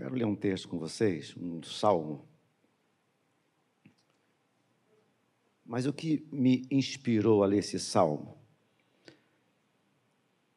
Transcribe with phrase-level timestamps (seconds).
[0.00, 2.26] Quero ler um texto com vocês, um salmo.
[5.62, 8.38] Mas o que me inspirou a ler esse salmo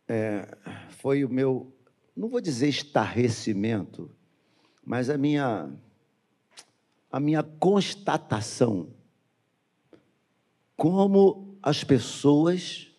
[0.07, 0.47] é,
[0.91, 1.75] foi o meu,
[2.15, 4.09] não vou dizer estarrecimento,
[4.81, 5.69] mas a minha,
[7.11, 8.93] a minha constatação.
[10.77, 12.89] Como as pessoas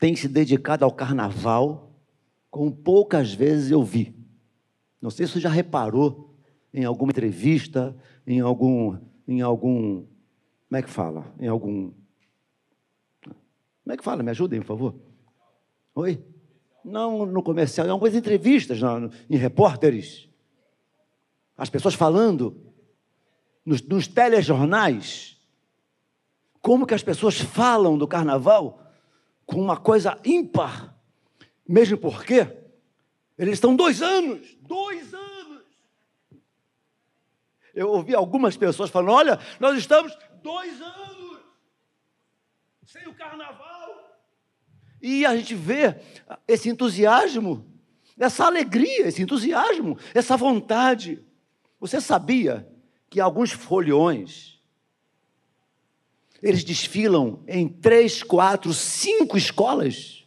[0.00, 1.94] têm se dedicado ao carnaval,
[2.50, 4.19] como poucas vezes eu vi.
[5.00, 6.34] Não sei se você já reparou
[6.72, 7.96] em alguma entrevista,
[8.26, 10.06] em algum, em algum
[10.70, 11.26] como é que fala?
[11.40, 11.90] Em algum.
[13.24, 14.22] Como é que fala?
[14.22, 14.94] Me ajudem, por favor.
[15.96, 16.24] Oi?
[16.84, 20.28] Não no comercial, em algumas entrevistas, não, em repórteres.
[21.56, 22.56] As pessoas falando,
[23.66, 25.44] nos, nos telejornais,
[26.62, 28.80] como que as pessoas falam do carnaval
[29.44, 30.96] com uma coisa ímpar.
[31.68, 32.46] Mesmo porque
[33.40, 35.62] eles estão dois anos, dois anos.
[37.74, 41.40] Eu ouvi algumas pessoas falando: olha, nós estamos dois anos
[42.84, 44.20] sem o carnaval.
[45.00, 45.98] E a gente vê
[46.46, 47.66] esse entusiasmo,
[48.18, 51.24] essa alegria, esse entusiasmo, essa vontade.
[51.80, 52.70] Você sabia
[53.08, 54.60] que alguns foliões,
[56.42, 60.19] eles desfilam em três, quatro, cinco escolas?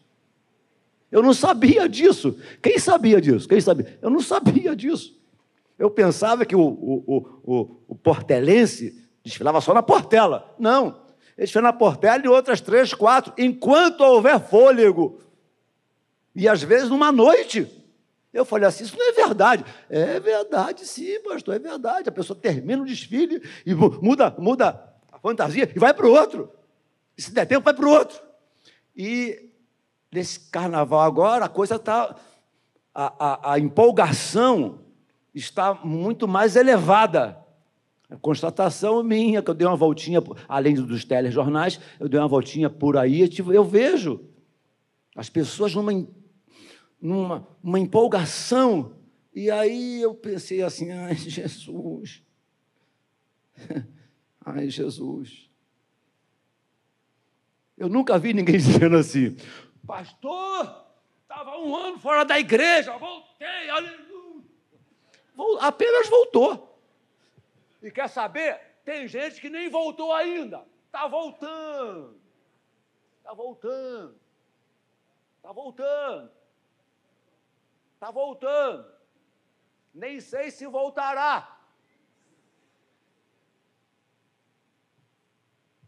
[1.13, 2.37] Eu não sabia disso.
[2.61, 3.47] Quem sabia disso?
[3.47, 3.99] Quem sabia?
[4.01, 5.17] Eu não sabia disso.
[5.79, 10.53] Eu pensava que o, o, o, o portelense Desfilava só na Portela.
[10.59, 11.01] Não.
[11.37, 15.21] Ele desfilava na Portela e outras três, quatro, enquanto houver fôlego.
[16.35, 17.67] E às vezes numa noite.
[18.33, 19.63] Eu falei assim, isso não é verdade.
[19.89, 22.09] É verdade, sim, pastor, é verdade.
[22.09, 26.51] A pessoa termina o desfile e muda, muda a fantasia e vai para o outro.
[27.15, 28.19] E se der tempo, vai para o outro.
[28.95, 29.52] E
[30.13, 32.15] nesse carnaval agora, a coisa está.
[32.95, 34.79] A, a, a empolgação
[35.33, 37.37] está muito mais elevada.
[38.09, 42.69] A constatação minha, que eu dei uma voltinha, além dos telejornais, eu dei uma voltinha
[42.69, 44.19] por aí, eu vejo
[45.15, 46.07] as pessoas numa,
[47.01, 48.93] numa uma empolgação.
[49.33, 52.21] E aí eu pensei assim, ai Jesus,
[54.45, 55.49] ai Jesus.
[57.75, 59.35] Eu nunca vi ninguém dizendo assim,
[59.93, 60.87] pastor,
[61.21, 64.43] estava um ano fora da igreja, voltei, aleluia.
[65.59, 66.79] Apenas voltou.
[67.79, 68.59] E quer saber?
[68.83, 70.65] Tem gente que nem voltou ainda.
[70.87, 72.19] Está voltando.
[73.19, 74.19] Está voltando.
[75.37, 76.31] Está voltando.
[77.93, 78.91] Está voltando.
[79.93, 81.55] Nem sei se voltará.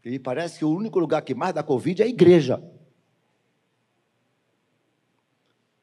[0.04, 2.75] E parece que o único lugar que mais dá Covid é a igreja.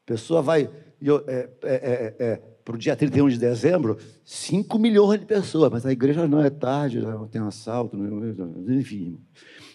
[0.03, 0.69] A pessoa vai.
[1.27, 5.85] É, é, é, é para o dia 31 de dezembro, 5 milhões de pessoas, mas
[5.85, 9.19] a igreja não é tarde, não tem assalto, não, enfim.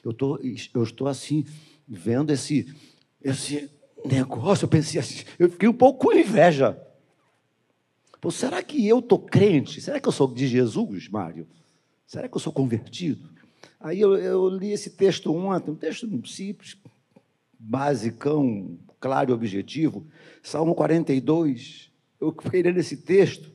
[0.03, 0.39] Eu, tô,
[0.75, 1.45] eu estou assim,
[1.87, 2.75] vendo esse,
[3.23, 3.71] esse
[4.05, 6.81] negócio, eu pensei assim, eu fiquei um pouco com inveja.
[8.21, 9.81] Pô, será que eu estou crente?
[9.81, 11.47] Será que eu sou de Jesus, Mário?
[12.07, 13.29] Será que eu sou convertido?
[13.79, 16.77] Aí eu, eu li esse texto ontem, um texto simples,
[17.59, 20.07] basicão, claro e objetivo,
[20.43, 23.51] Salmo 42, eu fiquei lendo esse texto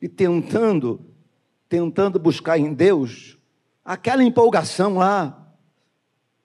[0.00, 1.04] e tentando,
[1.68, 3.38] tentando buscar em Deus
[3.84, 5.52] aquela empolgação lá,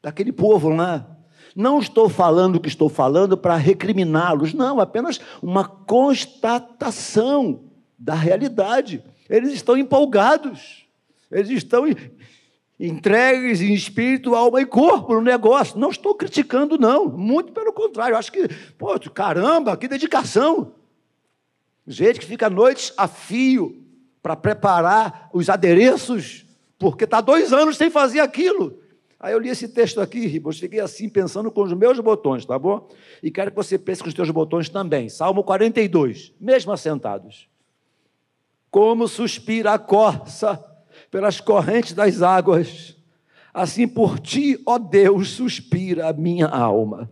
[0.01, 1.07] daquele povo lá.
[1.55, 7.65] Não estou falando o que estou falando para recriminá-los, não, apenas uma constatação
[7.97, 9.03] da realidade.
[9.29, 10.85] Eles estão empolgados,
[11.29, 11.85] eles estão
[12.81, 15.77] entregues em espírito, alma e corpo no negócio.
[15.77, 20.73] Não estou criticando, não, muito pelo contrário, acho que, pô, caramba, que dedicação.
[21.85, 23.83] Gente que fica noites a fio
[24.21, 26.45] para preparar os adereços,
[26.79, 28.79] porque está dois anos sem fazer aquilo.
[29.19, 32.57] Aí eu li esse texto aqui, Ribos, fiquei assim pensando com os meus botões, tá
[32.57, 32.89] bom?
[33.21, 35.07] E quero que você pense com os teus botões também.
[35.07, 37.47] Salmo 42, mesmo assentados.
[38.71, 40.70] Como suspira a corça
[41.11, 42.95] pelas correntes das águas,
[43.53, 47.11] assim por ti, ó Deus, suspira a minha alma.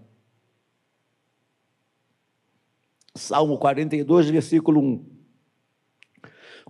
[3.13, 5.05] Salmo 42, versículo 1.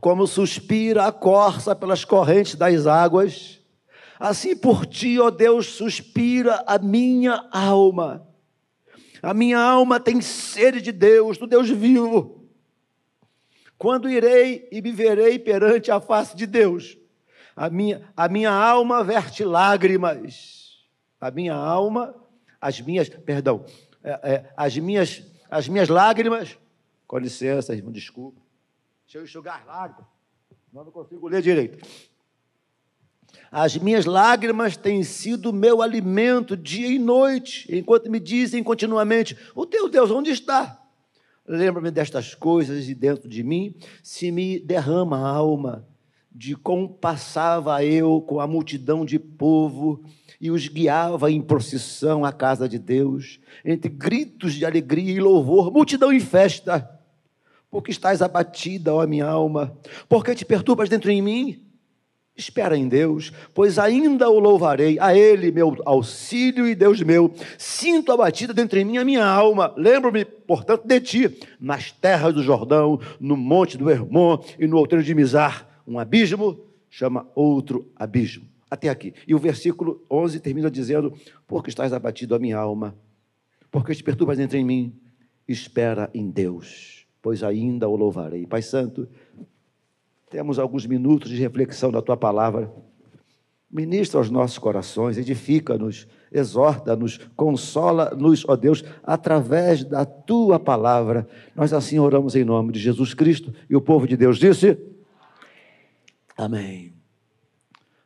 [0.01, 3.61] Como suspira a corça pelas correntes das águas,
[4.19, 8.27] assim por ti, ó Deus, suspira a minha alma.
[9.21, 12.49] A minha alma tem sede de Deus, do Deus vivo.
[13.77, 16.98] Quando irei e me verei perante a face de Deus,
[17.59, 20.79] a minha, a minha alma verte lágrimas.
[21.19, 22.15] A minha alma,
[22.61, 23.65] as minhas, perdão,
[24.01, 26.57] é, é, as minhas as minhas lágrimas,
[27.05, 28.39] com licença, irmão, desculpa.
[29.05, 30.05] Deixa eu enxugar lágrimas.
[30.71, 31.85] Não, não consigo ler direito.
[33.51, 39.65] As minhas lágrimas têm sido meu alimento dia e noite, enquanto me dizem continuamente: O
[39.65, 40.81] teu Deus onde está?
[41.45, 45.88] Lembra-me destas coisas e dentro de mim se me derrama a alma
[46.31, 50.03] de como passava eu com a multidão de povo
[50.39, 55.71] e os guiava em procissão à casa de Deus, entre gritos de alegria e louvor,
[55.71, 56.89] multidão em festa.
[57.69, 59.77] Porque estás abatida, ó minha alma?
[60.07, 61.69] Porque te perturbas dentro em mim?
[62.35, 67.33] Espera em Deus, pois ainda o louvarei, a Ele, meu auxílio e Deus meu.
[67.57, 69.73] Sinto abatida dentro em mim a minha alma.
[69.75, 75.03] Lembro-me, portanto, de ti, nas terras do Jordão, no monte do Hermon e no outeiro
[75.03, 75.68] de Mizar.
[75.89, 78.45] Um abismo chama outro abismo.
[78.69, 79.11] Até aqui.
[79.27, 81.11] E o versículo 11 termina dizendo:
[81.47, 82.95] Porque estás abatido a minha alma,
[83.71, 84.95] porque te perturbas dentro em mim,
[85.47, 88.45] espera em Deus, pois ainda o louvarei.
[88.45, 89.09] Pai Santo,
[90.29, 92.71] temos alguns minutos de reflexão da tua palavra.
[93.71, 101.27] Ministra aos nossos corações, edifica-nos, exorta-nos, consola-nos, ó Deus, através da tua palavra.
[101.55, 104.77] Nós assim oramos em nome de Jesus Cristo e o povo de Deus disse:
[106.39, 106.93] Amém.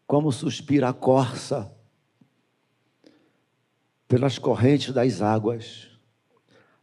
[0.08, 1.72] Como suspira a corça
[4.08, 5.90] pelas correntes das águas,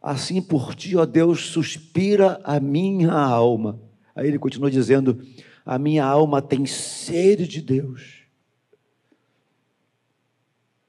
[0.01, 3.79] assim por ti, ó Deus, suspira a minha alma
[4.15, 5.21] Aí ele continua dizendo:
[5.65, 8.21] A minha alma tem sede de Deus.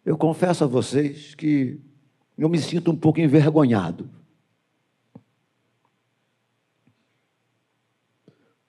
[0.04, 1.80] Eu confesso a vocês que
[2.36, 4.10] eu me sinto um pouco envergonhado.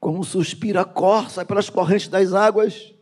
[0.04, 2.94] Como suspira a corça pelas correntes das águas,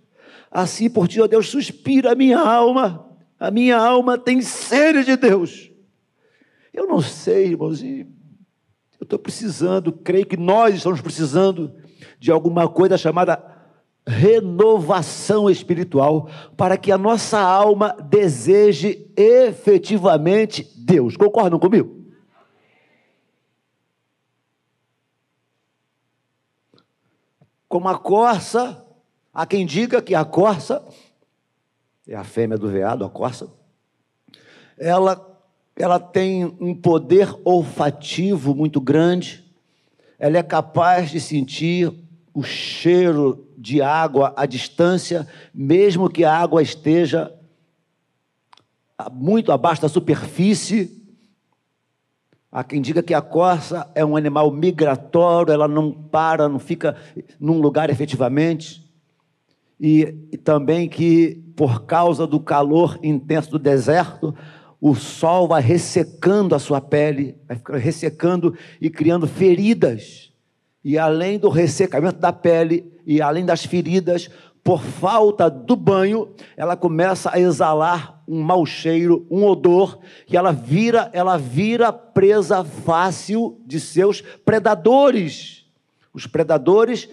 [0.51, 3.07] assim por ti, ó Deus, suspira a minha alma.
[3.39, 5.71] A minha alma tem sede de Deus.
[6.71, 8.05] Eu não sei, irmãos, eu
[9.01, 11.73] estou precisando, creio que nós estamos precisando
[12.19, 13.43] de alguma coisa chamada
[14.05, 21.17] renovação espiritual, para que a nossa alma deseje efetivamente Deus.
[21.17, 22.00] Concordam comigo?
[27.71, 28.85] Como a corça,
[29.33, 30.85] há quem diga que a corça,
[32.05, 33.49] é a fêmea do veado, a corça,
[34.77, 35.25] ela
[35.73, 39.49] ela tem um poder olfativo muito grande,
[40.19, 41.93] ela é capaz de sentir
[42.33, 47.33] o cheiro de água à distância, mesmo que a água esteja
[49.13, 51.00] muito abaixo da superfície.
[52.51, 56.97] Há quem diga que a corça é um animal migratório, ela não para, não fica
[57.39, 58.83] num lugar efetivamente.
[59.79, 64.35] E, e também que, por causa do calor intenso do deserto,
[64.81, 70.33] o sol vai ressecando a sua pele, vai ressecando e criando feridas.
[70.83, 74.29] E além do ressecamento da pele e além das feridas,
[74.63, 80.51] por falta do banho, ela começa a exalar um mau cheiro, um odor, que ela
[80.51, 85.65] vira, ela vira presa fácil de seus predadores.
[86.13, 87.09] Os predadores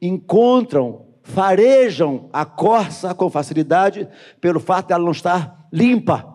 [0.00, 4.06] encontram, farejam a corça com facilidade
[4.40, 6.28] pelo fato de ela não estar limpa.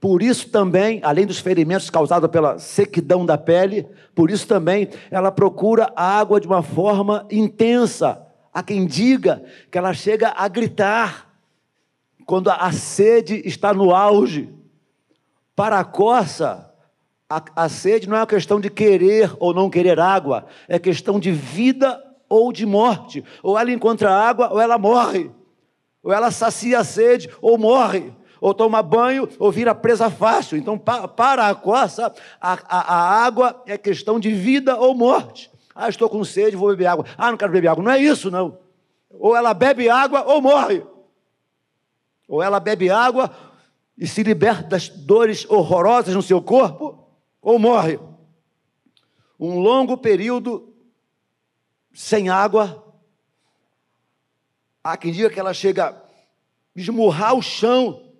[0.00, 5.30] Por isso também, além dos ferimentos causados pela sequidão da pele, por isso também ela
[5.30, 8.31] procura a água de uma forma intensa.
[8.52, 11.28] Há quem diga que ela chega a gritar
[12.26, 14.52] quando a sede está no auge.
[15.56, 16.70] Para a coça,
[17.28, 21.18] a, a sede não é uma questão de querer ou não querer água, é questão
[21.18, 23.24] de vida ou de morte.
[23.42, 25.30] Ou ela encontra água ou ela morre.
[26.02, 30.58] Ou ela sacia a sede ou morre ou toma banho, ou vira presa fácil.
[30.58, 35.48] Então, para a coça, a, a, a água é questão de vida ou morte.
[35.74, 37.06] Ah, estou com sede, vou beber água.
[37.16, 37.82] Ah, não quero beber água.
[37.82, 38.58] Não é isso, não.
[39.10, 40.84] Ou ela bebe água ou morre.
[42.28, 43.34] Ou ela bebe água
[43.96, 47.06] e se liberta das dores horrorosas no seu corpo,
[47.40, 47.98] ou morre.
[49.38, 50.74] Um longo período
[51.92, 52.82] sem água.
[54.82, 56.02] Há quem diga que ela chega a
[56.74, 58.12] esmurrar o chão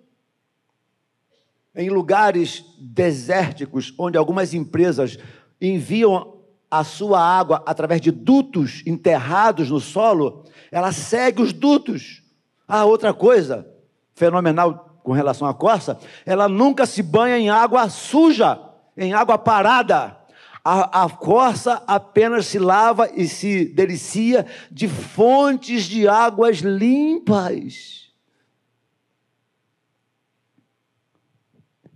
[1.75, 5.17] em lugares desérticos, onde algumas empresas
[5.59, 6.32] enviam
[6.73, 12.23] a sua água através de dutos enterrados no solo, ela segue os dutos.
[12.67, 13.67] Ah, outra coisa
[14.15, 18.59] fenomenal com relação à corça, ela nunca se banha em água suja,
[18.97, 20.17] em água parada.
[20.65, 28.11] A, a corça apenas se lava e se delicia de fontes de águas limpas.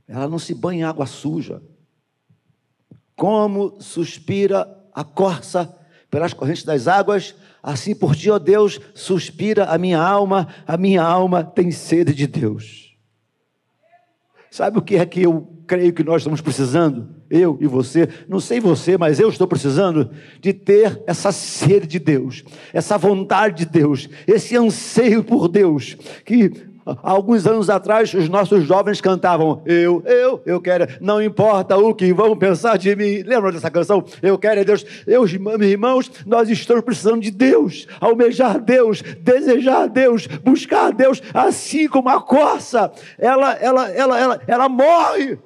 [0.07, 1.63] Ela não se banha em água suja.
[3.17, 5.75] Como suspira a corça
[6.09, 11.03] pelas correntes das águas, assim por ti, ó Deus, suspira a minha alma, a minha
[11.03, 12.95] alma tem sede de Deus.
[14.49, 17.09] Sabe o que é que eu creio que nós estamos precisando?
[17.29, 20.09] Eu e você, não sei você, mas eu estou precisando
[20.39, 26.66] de ter essa sede de Deus, essa vontade de Deus, esse anseio por Deus, que
[27.01, 32.13] alguns anos atrás, os nossos jovens cantavam: Eu, eu, eu quero, não importa o que
[32.13, 33.23] vão pensar de mim.
[33.23, 34.03] Lembram dessa canção?
[34.21, 34.85] Eu quero é Deus.
[35.05, 41.87] Eu, meus irmãos, nós estamos precisando de Deus, almejar Deus, desejar Deus, buscar Deus, assim
[41.87, 45.37] como a corça, ela, ela, ela, ela, ela morre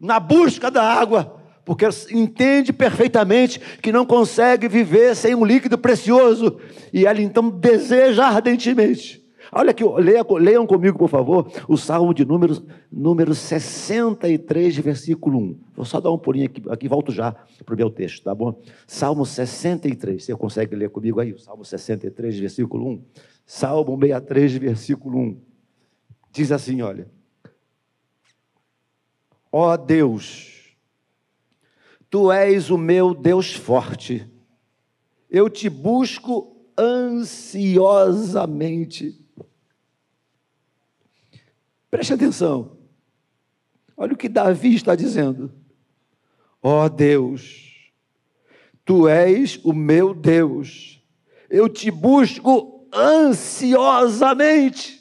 [0.00, 6.58] na busca da água porque entende perfeitamente que não consegue viver sem um líquido precioso,
[6.92, 9.19] e ela então deseja ardentemente
[9.52, 15.58] Olha aqui, leia, leiam comigo, por favor, o Salmo de número, número 63, versículo 1.
[15.74, 17.32] Vou só dar um pulinho aqui, aqui volto já
[17.64, 18.62] para o meu texto, tá bom?
[18.86, 21.32] Salmo 63, você consegue ler comigo aí?
[21.32, 23.02] O Salmo 63, versículo 1.
[23.44, 25.36] Salmo 63, versículo 1.
[26.32, 27.10] Diz assim: olha.
[29.52, 30.76] Ó Deus,
[32.08, 34.24] tu és o meu Deus forte,
[35.28, 39.18] eu te busco ansiosamente.
[41.90, 42.76] Preste atenção.
[43.96, 45.50] Olha o que Davi está dizendo.
[46.62, 47.90] Ó oh Deus,
[48.84, 51.02] tu és o meu Deus,
[51.48, 55.00] eu te busco ansiosamente.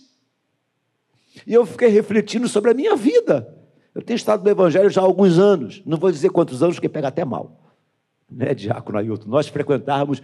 [1.45, 3.55] E eu fiquei refletindo sobre a minha vida.
[3.93, 6.89] Eu tenho estado no Evangelho já há alguns anos, não vou dizer quantos anos, porque
[6.89, 7.75] pega até mal.
[8.29, 9.27] Né, Diácono Ailton?
[9.27, 10.21] Nós frequentávamos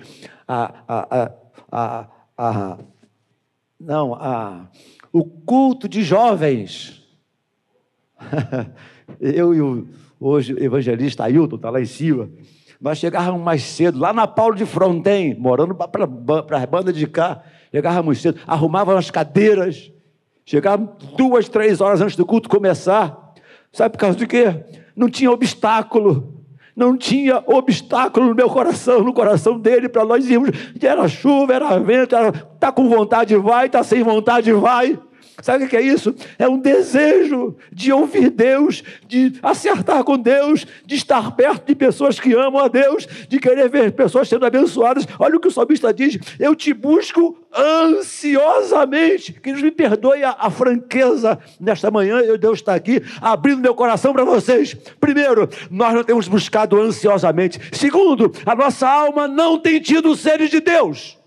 [0.48, 1.32] a, a, a,
[1.72, 2.08] a,
[2.38, 2.78] a
[3.80, 4.68] não, a,
[5.16, 7.02] o culto de jovens.
[9.18, 9.88] Eu e o
[10.20, 12.30] hoje o evangelista Ailton está lá em cima.
[12.82, 17.42] Nós chegávamos mais cedo, lá na Paulo de Fronten, morando para a banda de cá.
[17.72, 19.90] Chegávamos cedo, arrumávamos as cadeiras.
[20.46, 23.34] Chegávamos duas, três horas antes do culto começar.
[23.72, 24.66] Sabe por causa de quê?
[24.98, 26.44] Não tinha obstáculo.
[26.76, 30.50] Não tinha obstáculo no meu coração, no coração dele, para nós irmos.
[30.82, 35.00] Era chuva, era vento, era, tá com vontade, vai, tá sem vontade, vai.
[35.42, 36.16] Sabe o que é isso?
[36.40, 42.20] É um desejo de ouvir Deus, de acertar com Deus, de estar perto de pessoas
[42.20, 45.06] que amam a Deus, de querer ver pessoas sendo abençoadas.
[45.20, 49.34] Olha o que o salmista diz: Eu te busco ansiosamente.
[49.34, 52.20] Que Deus me perdoe a, a franqueza nesta manhã.
[52.20, 54.74] Eu, Deus está aqui abrindo meu coração para vocês.
[55.00, 57.60] Primeiro, nós não temos buscado ansiosamente.
[57.72, 61.18] Segundo, a nossa alma não tem tido sede de Deus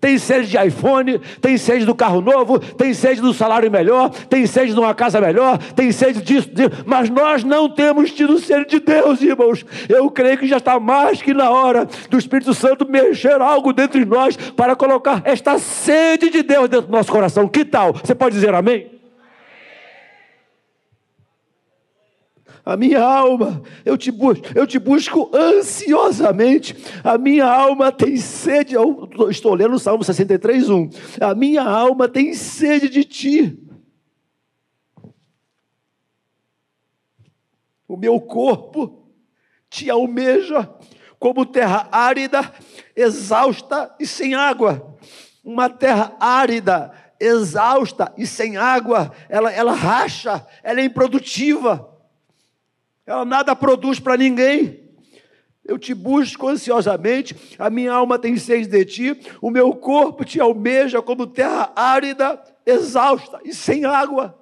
[0.00, 4.46] tem sede de iPhone, tem sede do carro novo, tem sede do salário melhor, tem
[4.46, 8.70] sede de uma casa melhor, tem sede disso, disso, mas nós não temos tido sede
[8.70, 9.64] de Deus, irmãos.
[9.88, 13.98] Eu creio que já está mais que na hora do Espírito Santo mexer algo dentro
[13.98, 17.48] de nós para colocar esta sede de Deus dentro do nosso coração.
[17.48, 17.92] Que tal?
[17.92, 18.93] Você pode dizer amém?
[22.64, 28.74] A minha alma, eu te, busco, eu te busco ansiosamente, a minha alma tem sede,
[28.74, 30.90] eu estou lendo o Salmo 63, 1,
[31.20, 33.58] a minha alma tem sede de ti.
[37.86, 39.10] O meu corpo
[39.68, 40.68] te almeja
[41.18, 42.50] como terra árida,
[42.96, 44.96] exausta e sem água.
[45.44, 51.93] Uma terra árida, exausta e sem água, ela, ela racha, ela é improdutiva.
[53.06, 54.84] Ela nada produz para ninguém.
[55.64, 60.38] Eu te busco ansiosamente, a minha alma tem sede de ti, o meu corpo te
[60.38, 64.38] almeja como terra árida, exausta e sem água.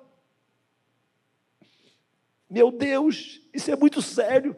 [2.51, 4.57] Meu Deus, isso é muito sério.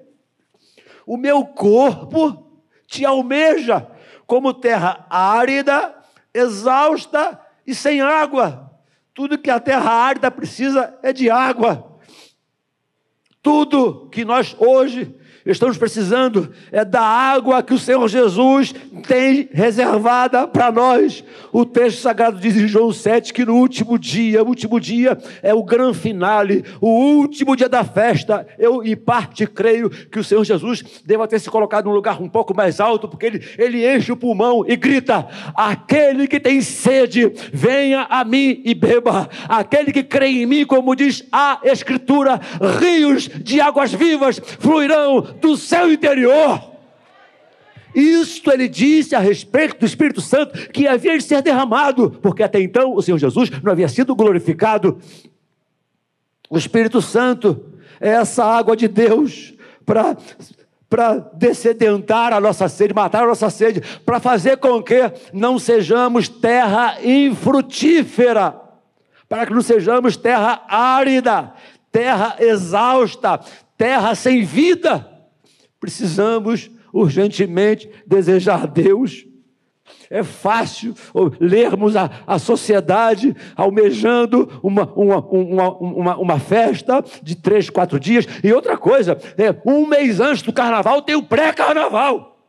[1.07, 3.87] O meu corpo te almeja
[4.27, 5.95] como terra árida,
[6.33, 8.71] exausta e sem água.
[9.13, 11.94] Tudo que a terra árida precisa é de água.
[13.45, 15.15] Tudo que nós hoje
[15.53, 18.75] estamos precisando é da água que o Senhor Jesus
[19.07, 21.23] tem reservada para nós.
[21.53, 25.53] O texto sagrado diz em João 7 que no último dia, o último dia é
[25.53, 28.47] o grande finale, o último dia da festa.
[28.59, 32.29] Eu, em parte, creio que o Senhor Jesus deva ter se colocado num lugar um
[32.29, 37.31] pouco mais alto, porque ele, ele enche o pulmão e grita: Aquele que tem sede,
[37.53, 39.29] venha a mim e beba.
[39.49, 42.41] Aquele que crê em mim, como diz a Escritura,
[42.81, 46.75] rios de águas vivas fluirão do seu interior.
[47.95, 52.61] Isto ele disse a respeito do Espírito Santo que havia de ser derramado, porque até
[52.61, 54.99] então o Senhor Jesus não havia sido glorificado.
[56.51, 57.65] O Espírito Santo
[58.01, 59.55] é essa água de Deus
[59.87, 60.17] para
[60.95, 66.29] para descedentar a nossa sede, matar a nossa sede, para fazer com que não sejamos
[66.29, 68.55] terra infrutífera,
[69.29, 71.53] para que não sejamos terra árida,
[71.91, 73.41] terra exausta,
[73.77, 75.14] terra sem vida.
[75.85, 79.27] Precisamos urgentemente desejar Deus
[80.09, 80.95] é fácil
[81.39, 88.27] lermos a, a sociedade almejando uma, uma, uma, uma, uma festa de três, quatro dias.
[88.43, 92.49] E outra coisa, é, um mês antes do carnaval tem o pré-carnaval.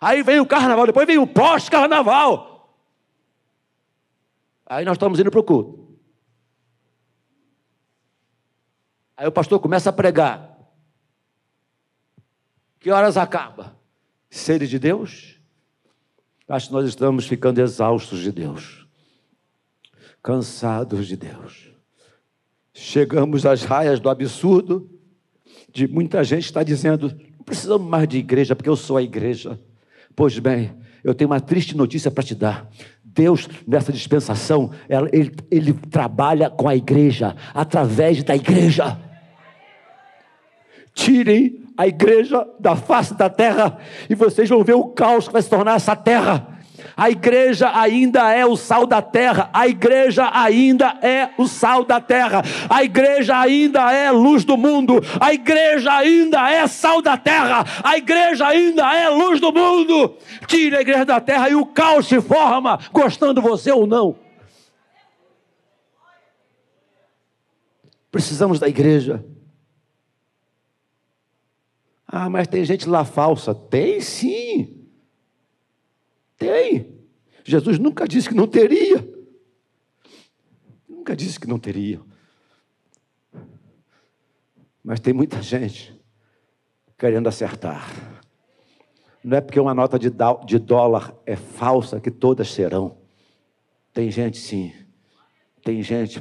[0.00, 2.78] Aí vem o carnaval, depois vem o pós-carnaval.
[4.64, 5.86] Aí nós estamos indo para o culto.
[9.18, 10.49] Aí o pastor começa a pregar.
[12.80, 13.76] Que horas acaba?
[14.30, 15.38] Sede de Deus?
[16.48, 18.86] Acho que nós estamos ficando exaustos de Deus,
[20.22, 21.70] cansados de Deus.
[22.72, 24.90] Chegamos às raias do absurdo,
[25.70, 29.60] de muita gente está dizendo: não precisamos mais de igreja, porque eu sou a igreja.
[30.16, 32.68] Pois bem, eu tenho uma triste notícia para te dar.
[33.04, 34.72] Deus, nessa dispensação,
[35.12, 38.98] ele, ele trabalha com a igreja, através da igreja.
[40.94, 43.78] Tirem a igreja da face da terra
[44.10, 46.58] e vocês vão ver o caos que vai se tornar essa terra.
[46.94, 51.98] A igreja ainda é o sal da terra, a igreja ainda é o sal da
[51.98, 57.64] terra, a igreja ainda é luz do mundo, a igreja ainda é sal da terra,
[57.82, 60.18] a igreja ainda é luz do mundo.
[60.46, 64.16] Tire a igreja da terra e o caos se forma, gostando você ou não.
[68.10, 69.24] Precisamos da igreja.
[72.12, 73.54] Ah, mas tem gente lá falsa.
[73.54, 74.84] Tem sim.
[76.36, 76.98] Tem.
[77.44, 79.08] Jesus nunca disse que não teria.
[80.88, 82.00] Nunca disse que não teria.
[84.82, 85.96] Mas tem muita gente
[86.98, 87.88] querendo acertar.
[89.22, 92.98] Não é porque uma nota de dólar é falsa que todas serão.
[93.92, 94.72] Tem gente, sim.
[95.62, 96.20] Tem gente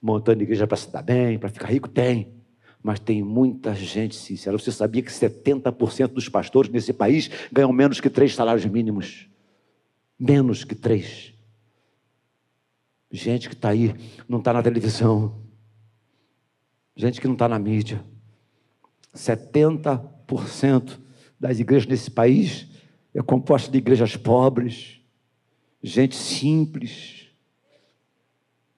[0.00, 1.88] montando igreja para se dar bem, para ficar rico?
[1.88, 2.43] Tem
[2.84, 4.58] mas tem muita gente sincera.
[4.58, 9.26] Você sabia que 70% dos pastores nesse país ganham menos que três salários mínimos?
[10.20, 11.32] Menos que três.
[13.10, 13.94] Gente que está aí,
[14.28, 15.40] não está na televisão.
[16.94, 18.04] Gente que não está na mídia.
[19.14, 21.00] 70%
[21.40, 22.68] das igrejas nesse país
[23.14, 25.00] é composta de igrejas pobres,
[25.82, 27.28] gente simples.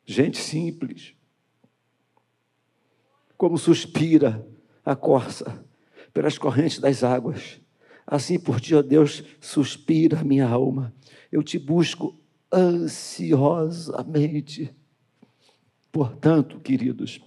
[0.04, 1.15] Gente simples
[3.36, 4.46] como suspira
[4.84, 5.64] a corça
[6.12, 7.60] pelas correntes das águas.
[8.06, 10.94] Assim por ti, ó Deus, suspira minha alma.
[11.30, 12.18] Eu te busco
[12.52, 14.74] ansiosamente.
[15.90, 17.20] Portanto, queridos,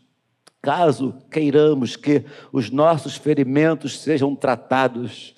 [0.61, 5.33] caso queiramos que os nossos ferimentos sejam tratados,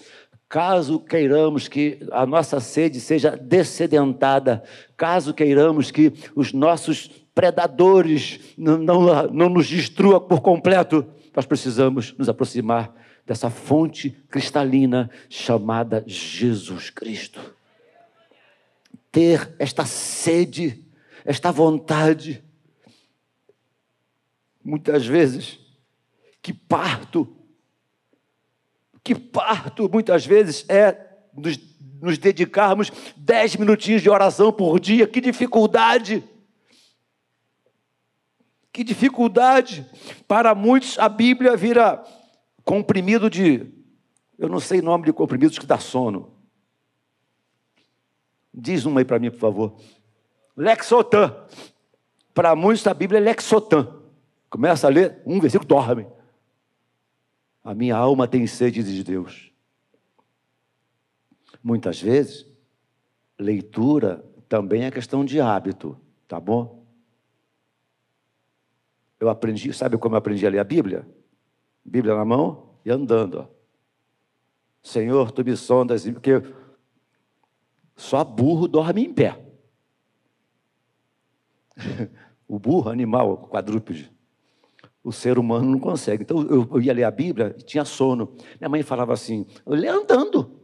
[0.48, 4.64] caso queiramos que a nossa sede seja descedentada,
[4.98, 12.14] caso queiramos que os nossos predadores não, não, não nos destrua por completo, nós precisamos
[12.18, 12.94] nos aproximar
[13.26, 17.40] dessa fonte cristalina chamada Jesus Cristo.
[19.12, 20.84] Ter esta sede,
[21.24, 22.44] esta vontade,
[24.64, 25.60] muitas vezes,
[26.42, 27.36] que parto,
[29.04, 31.60] que parto muitas vezes é nos,
[32.02, 36.24] nos dedicarmos dez minutinhos de oração por dia, que dificuldade.
[38.72, 39.86] Que dificuldade!
[40.28, 42.04] Para muitos, a Bíblia vira
[42.64, 43.70] comprimido de.
[44.38, 46.34] Eu não sei o nome de comprimidos que dá sono.
[48.54, 49.76] Diz uma aí para mim, por favor.
[50.56, 51.36] Lexotan.
[52.34, 54.02] Para muitos, a Bíblia é Lexotan.
[54.50, 56.08] Começa a ler um versículo, dorme.
[57.64, 59.52] A minha alma tem sede de Deus.
[61.64, 62.48] Muitas vezes,
[63.38, 66.81] leitura também é questão de hábito, tá bom?
[69.22, 71.08] Eu aprendi, sabe como eu aprendi a ler a Bíblia?
[71.86, 73.48] Bíblia na mão e andando.
[74.82, 76.42] Senhor, tu me sondas, porque
[77.96, 79.40] só burro dorme em pé.
[82.48, 84.12] o burro, animal, quadrúpede.
[85.04, 86.24] O ser humano não consegue.
[86.24, 88.36] Então eu, ia ler a Bíblia e tinha sono.
[88.60, 90.61] Minha mãe falava assim: eu andando.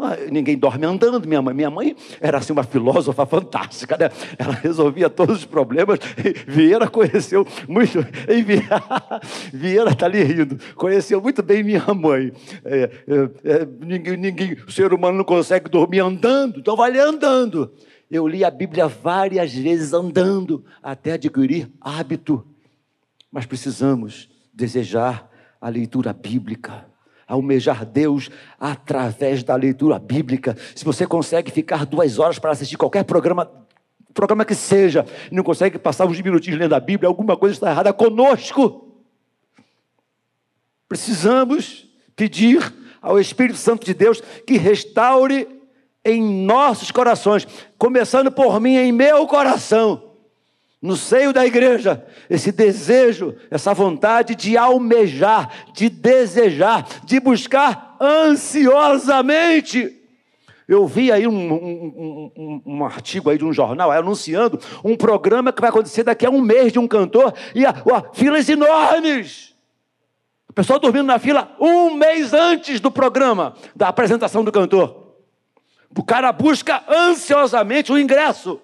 [0.00, 1.52] Ah, ninguém dorme andando, minha mãe.
[1.52, 4.10] Minha mãe era assim uma filósofa fantástica, né?
[4.38, 5.98] Ela resolvia todos os problemas.
[6.46, 7.98] Vieira conheceu muito.
[9.52, 10.56] Vieira está ali rindo.
[10.76, 12.32] Conheceu muito bem minha mãe.
[12.64, 12.90] É, é,
[13.44, 17.72] é, ninguém, ninguém, o ser humano não consegue dormir andando, então vai ler andando.
[18.08, 22.46] Eu li a Bíblia várias vezes andando, até adquirir hábito.
[23.32, 25.28] Mas precisamos desejar
[25.60, 26.86] a leitura bíblica
[27.28, 30.56] almejar Deus através da leitura bíblica.
[30.74, 33.50] Se você consegue ficar duas horas para assistir qualquer programa,
[34.14, 37.70] programa que seja, e não consegue passar uns minutinhos lendo a Bíblia, alguma coisa está
[37.70, 38.98] errada conosco.
[40.88, 41.86] Precisamos
[42.16, 45.46] pedir ao Espírito Santo de Deus que restaure
[46.04, 50.07] em nossos corações, começando por mim, em meu coração,
[50.80, 59.96] no seio da igreja, esse desejo, essa vontade de almejar, de desejar, de buscar ansiosamente.
[60.68, 65.52] Eu vi aí um, um, um, um, artigo aí de um jornal anunciando um programa
[65.52, 69.56] que vai acontecer daqui a um mês de um cantor e a, a, filas enormes.
[70.48, 75.14] O pessoal dormindo na fila um mês antes do programa, da apresentação do cantor.
[75.96, 78.60] O cara busca ansiosamente o ingresso.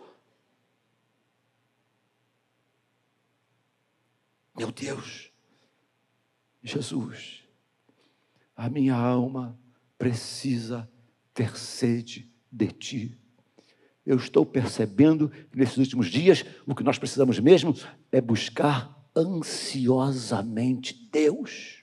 [4.57, 5.33] Meu Deus,
[6.63, 7.43] Jesus,
[8.57, 9.59] a minha alma
[9.99, 10.89] precisa
[11.33, 13.19] ter sede de ti.
[14.07, 17.75] Eu estou percebendo que nesses últimos dias o que nós precisamos mesmo
[18.13, 21.83] é buscar ansiosamente Deus.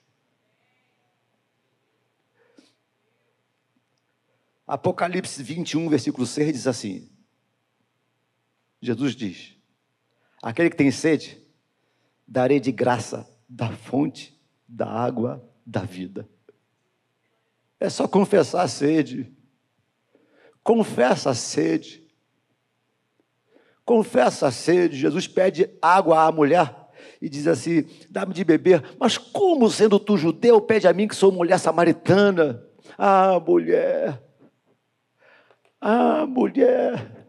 [4.65, 7.09] Apocalipse 21, versículo 6 diz assim:
[8.81, 9.57] Jesus diz:
[10.41, 11.40] Aquele que tem sede,
[12.27, 16.27] darei de graça da fonte da água da vida.
[17.79, 19.31] É só confessar a sede.
[20.63, 22.07] Confessa a sede.
[23.83, 24.97] Confessa a sede.
[24.97, 26.81] Jesus pede água à mulher
[27.21, 28.83] e diz assim: dá-me de beber.
[28.99, 32.63] Mas como, sendo tu judeu, pede a mim que sou mulher samaritana?
[32.97, 34.21] Ah, mulher.
[35.79, 37.25] Ah, mulher.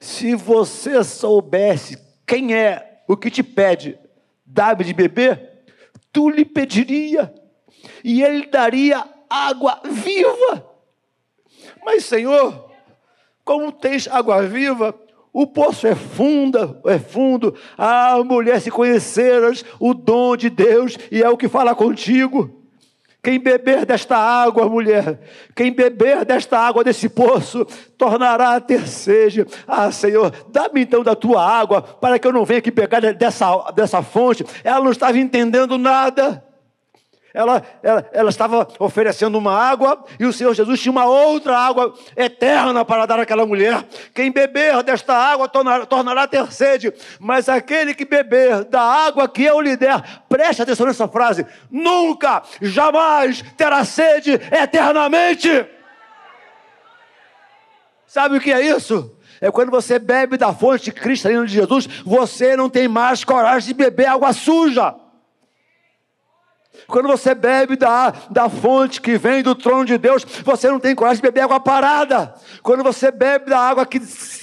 [0.00, 3.98] Se você soubesse quem é o que te pede,
[4.44, 5.64] dá-me de beber,
[6.10, 7.32] tu lhe pediria,
[8.02, 10.66] e ele daria água viva.
[11.84, 12.70] Mas, Senhor,
[13.44, 14.98] como tens água viva,
[15.32, 17.54] o poço é fundo, é fundo.
[17.76, 22.61] Ah, mulher, se conheceras o dom de Deus e é o que fala contigo.
[23.22, 25.20] Quem beber desta água, mulher,
[25.54, 27.64] quem beber desta água desse poço,
[27.96, 29.46] tornará a ter sede.
[29.64, 33.70] Ah, Senhor, dá-me então da tua água, para que eu não venha aqui pegar dessa,
[33.76, 34.44] dessa fonte.
[34.64, 36.42] Ela não estava entendendo nada.
[37.34, 41.94] Ela, ela, ela estava oferecendo uma água e o Senhor Jesus tinha uma outra água
[42.14, 43.84] eterna para dar àquela mulher.
[44.14, 49.42] Quem beber desta água tornará, tornará ter sede, mas aquele que beber da água que
[49.44, 55.66] eu lhe der, preste atenção nessa frase: nunca, jamais terá sede eternamente.
[58.06, 59.16] Sabe o que é isso?
[59.40, 63.74] É quando você bebe da fonte cristalina de Jesus, você não tem mais coragem de
[63.74, 64.94] beber água suja.
[66.86, 70.94] Quando você bebe da, da fonte que vem do trono de Deus, você não tem
[70.94, 72.34] coragem de beber água parada.
[72.62, 74.00] Quando você bebe da água que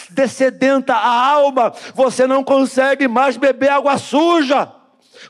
[0.10, 4.72] descedenta a alma, você não consegue mais beber água suja.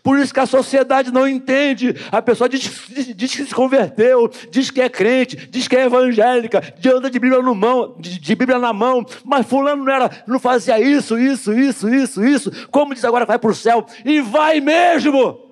[0.04, 1.96] Por isso que a sociedade não entende.
[2.12, 5.86] A pessoa diz, diz, diz, que se converteu, diz que é crente, diz que é
[5.86, 6.62] evangélica,
[6.96, 10.40] anda de Bíblia, no mão, de, de Bíblia na mão, mas fulano não, era, não
[10.40, 12.68] fazia isso, isso, isso, isso, isso.
[12.70, 13.86] Como diz agora, vai para o céu.
[14.06, 15.49] E vai mesmo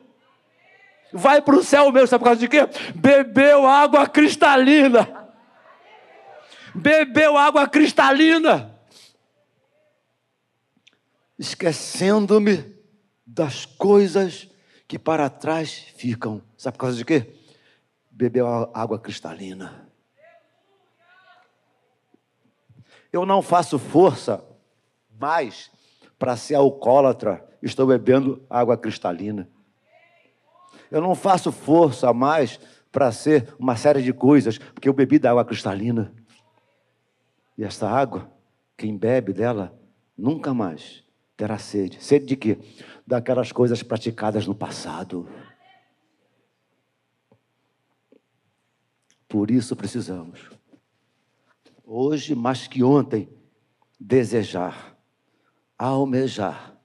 [1.14, 2.68] vai para o céu mesmo, sabe por causa de quê?
[2.96, 5.30] Bebeu água cristalina.
[6.74, 8.76] Bebeu água cristalina.
[11.40, 12.76] Esquecendo-me
[13.26, 14.50] das coisas
[14.88, 16.42] que para trás ficam.
[16.58, 17.34] Sabe por causa de quê?
[18.12, 19.88] Bebeu água cristalina.
[23.12, 24.44] Eu não faço força
[25.20, 25.72] mais
[26.20, 27.44] para ser alcoólatra.
[27.62, 29.50] Estou bebendo água cristalina.
[30.90, 32.60] Eu não faço força mais
[32.92, 36.14] para ser uma série de coisas, porque eu bebi da água cristalina.
[37.58, 38.32] E esta água,
[38.76, 39.78] quem bebe dela,
[40.18, 41.04] nunca mais
[41.36, 42.04] terá sede.
[42.04, 42.60] Sede de quê?
[43.06, 45.30] Daquelas coisas praticadas no passado.
[49.28, 50.50] Por isso precisamos,
[51.86, 53.28] hoje mais que ontem,
[54.00, 54.98] desejar,
[55.78, 56.80] almejar,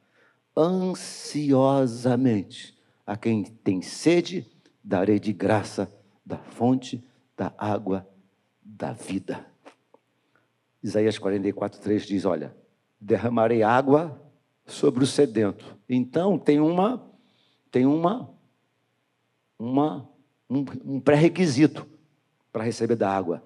[0.57, 2.77] ansiosamente
[3.13, 4.51] a quem tem sede,
[4.83, 5.93] darei de graça
[6.25, 8.09] da fonte da água
[8.63, 9.45] da vida.
[10.83, 12.57] Isaías 44, 3 diz: Olha,
[12.99, 14.19] derramarei água
[14.65, 15.77] sobre o sedento.
[15.87, 17.07] Então tem uma,
[17.71, 18.31] tem uma,
[19.59, 20.09] uma
[20.49, 21.87] um, um pré-requisito
[22.51, 23.45] para receber da água.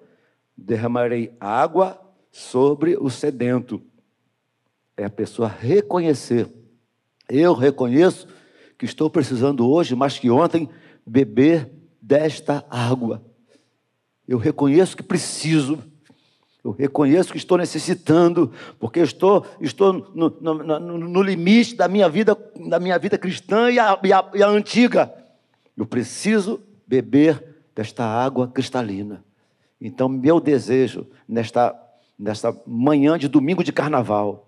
[0.55, 2.01] Derramarei água
[2.31, 3.83] sobre o sedento.
[4.95, 6.49] É a pessoa reconhecer.
[7.27, 8.29] Eu reconheço
[8.77, 10.69] que estou precisando hoje, mais que ontem,
[11.05, 11.69] beber
[12.01, 13.23] desta água.
[14.27, 15.79] Eu reconheço que preciso.
[16.63, 22.09] Eu reconheço que estou necessitando, porque estou, estou no, no, no, no limite da minha
[22.09, 22.37] vida,
[22.67, 25.13] da minha vida cristã e a, e, a, e a antiga.
[25.75, 29.23] Eu preciso beber desta água cristalina.
[29.79, 31.73] Então, meu desejo nesta,
[32.17, 34.46] nesta manhã de domingo de carnaval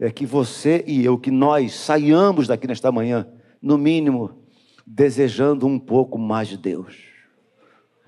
[0.00, 3.28] é que você e eu, que nós saiamos daqui nesta manhã,
[3.60, 4.40] no mínimo,
[4.86, 6.96] desejando um pouco mais de Deus,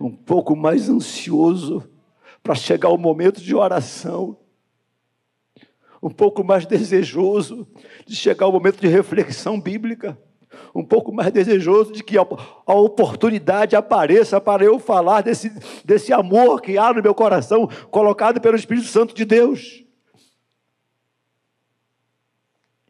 [0.00, 1.86] um pouco mais ansioso
[2.42, 4.38] para chegar o momento de oração,
[6.02, 7.68] um pouco mais desejoso
[8.06, 10.18] de chegar o momento de reflexão bíblica,
[10.74, 12.22] um pouco mais desejoso de que a,
[12.74, 15.52] oportunidade apareça para eu falar desse,
[15.84, 19.84] desse amor que há no meu coração, colocado pelo Espírito Santo de Deus.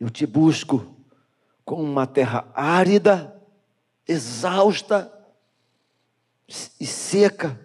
[0.03, 0.97] Eu te busco
[1.65, 3.41] com uma terra árida,
[4.09, 5.17] exausta
[6.81, 7.65] e seca.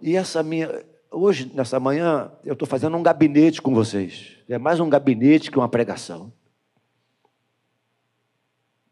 [0.00, 0.82] E essa minha.
[1.10, 4.38] Hoje, nessa manhã, eu estou fazendo um gabinete com vocês.
[4.48, 6.32] É mais um gabinete que uma pregação.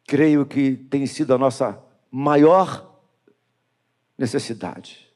[0.07, 3.01] Creio que tem sido a nossa maior
[4.19, 5.11] necessidade.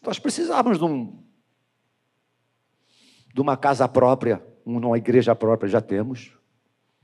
[0.00, 1.25] Nós precisávamos de, um,
[3.36, 6.32] de uma casa própria, uma igreja própria, já temos.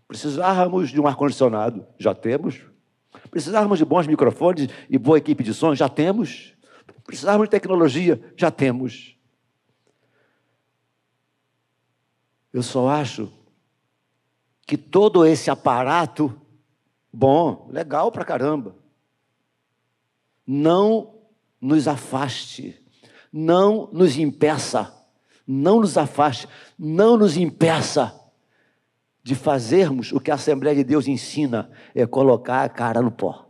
[0.09, 2.63] Precisávamos de um ar-condicionado, já temos.
[3.31, 6.55] Precisávamos de bons microfones e boa equipe de som, já temos.
[7.05, 9.15] Precisávamos de tecnologia, já temos.
[12.51, 13.31] Eu só acho
[14.67, 16.35] que todo esse aparato,
[17.13, 18.75] bom, legal pra caramba,
[20.47, 21.15] não
[21.61, 22.83] nos afaste,
[23.31, 25.02] não nos impeça,
[25.47, 28.19] não nos afaste, não nos impeça
[29.23, 33.49] de fazermos o que a Assembleia de Deus ensina, é colocar a cara no pó.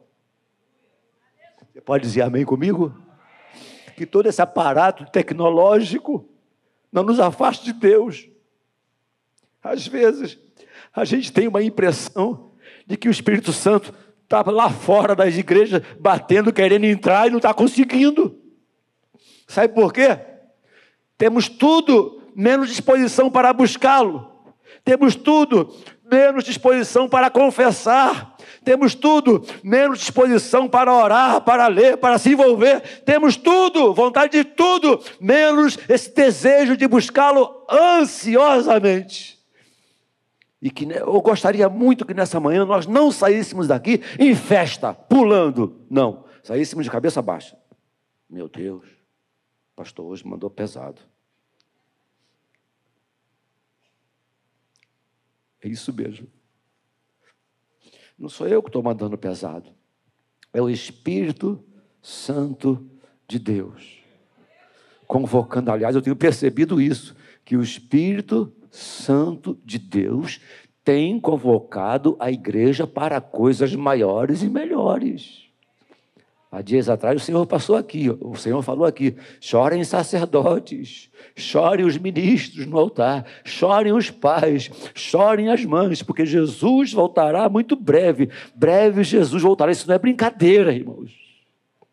[1.72, 2.94] Você pode dizer amém comigo?
[3.96, 6.28] Que todo esse aparato tecnológico
[6.92, 8.28] não nos afaste de Deus.
[9.62, 10.38] Às vezes,
[10.94, 12.52] a gente tem uma impressão
[12.86, 17.38] de que o Espírito Santo está lá fora das igrejas, batendo, querendo entrar e não
[17.38, 18.38] está conseguindo.
[19.46, 20.18] Sabe por quê?
[21.22, 24.28] Temos tudo menos disposição para buscá-lo.
[24.84, 25.72] Temos tudo,
[26.10, 28.36] menos disposição para confessar.
[28.64, 32.80] Temos tudo, menos disposição para orar, para ler, para se envolver.
[33.04, 39.38] Temos tudo, vontade de tudo, menos esse desejo de buscá-lo ansiosamente.
[40.60, 45.86] E que eu gostaria muito que nessa manhã nós não saíssemos daqui em festa, pulando.
[45.88, 47.56] Não, saíssemos de cabeça baixa.
[48.28, 51.11] Meu Deus, o pastor hoje mandou pesado.
[55.62, 56.26] É isso mesmo.
[58.18, 59.70] Não sou eu que estou mandando pesado.
[60.52, 61.64] É o Espírito
[62.00, 62.90] Santo
[63.26, 64.02] de Deus.
[65.06, 70.40] Convocando, aliás, eu tenho percebido isso, que o Espírito Santo de Deus
[70.84, 75.51] tem convocado a igreja para coisas maiores e melhores.
[76.54, 81.96] Há dias atrás o Senhor passou aqui, o Senhor falou aqui: chorem sacerdotes, chorem os
[81.96, 88.28] ministros no altar, chorem os pais, chorem as mães, porque Jesus voltará muito breve.
[88.54, 89.72] Breve Jesus voltará.
[89.72, 91.10] Isso não é brincadeira, irmãos.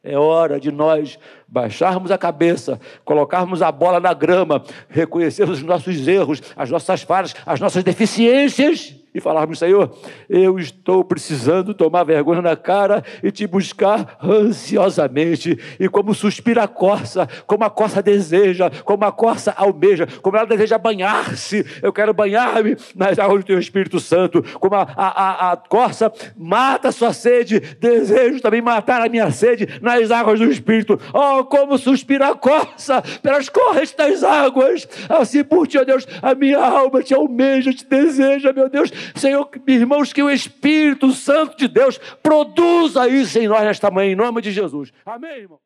[0.03, 1.17] É hora de nós
[1.47, 7.33] baixarmos a cabeça, colocarmos a bola na grama, reconhecermos os nossos erros, as nossas falhas,
[7.45, 9.91] as nossas deficiências e falarmos, Senhor,
[10.29, 15.57] eu estou precisando tomar vergonha na cara e te buscar ansiosamente.
[15.79, 20.45] E como suspira a corça, como a corça deseja, como a corça almeja, como ela
[20.45, 24.43] deseja banhar-se, eu quero banhar-me nas águas do teu Espírito Santo.
[24.59, 29.31] Como a, a, a, a corça mata a sua sede, desejo também matar a minha
[29.31, 30.99] sede nas águas do Espírito.
[31.11, 34.87] Oh, como suspira a corça pelas correntes das águas.
[35.09, 39.49] Assim por ti, ó Deus, a minha alma te almeja, te deseja, meu Deus Senhor,
[39.67, 44.41] irmãos, que o Espírito Santo de Deus produza isso em nós nesta manhã, em nome
[44.41, 44.91] de Jesus.
[45.05, 45.59] Amém, irmão?